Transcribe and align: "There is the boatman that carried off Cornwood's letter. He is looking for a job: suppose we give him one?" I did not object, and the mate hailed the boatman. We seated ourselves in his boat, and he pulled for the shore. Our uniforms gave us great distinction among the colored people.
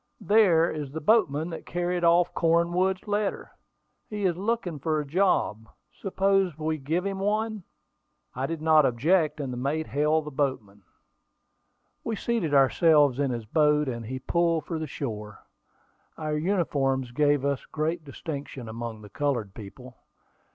"There 0.19 0.71
is 0.71 0.91
the 0.93 0.99
boatman 0.99 1.51
that 1.51 1.67
carried 1.67 2.03
off 2.03 2.33
Cornwood's 2.33 3.07
letter. 3.07 3.51
He 4.09 4.25
is 4.25 4.35
looking 4.35 4.79
for 4.79 4.99
a 4.99 5.05
job: 5.05 5.69
suppose 5.91 6.57
we 6.57 6.79
give 6.79 7.05
him 7.05 7.19
one?" 7.19 7.61
I 8.33 8.47
did 8.47 8.63
not 8.63 8.83
object, 8.83 9.39
and 9.39 9.53
the 9.53 9.57
mate 9.57 9.85
hailed 9.85 10.25
the 10.25 10.31
boatman. 10.31 10.81
We 12.03 12.15
seated 12.15 12.51
ourselves 12.55 13.19
in 13.19 13.29
his 13.29 13.45
boat, 13.45 13.87
and 13.87 14.03
he 14.07 14.17
pulled 14.17 14.65
for 14.65 14.79
the 14.79 14.87
shore. 14.87 15.45
Our 16.17 16.35
uniforms 16.35 17.11
gave 17.11 17.45
us 17.45 17.67
great 17.67 18.03
distinction 18.03 18.67
among 18.67 19.03
the 19.03 19.09
colored 19.11 19.53
people. 19.53 19.97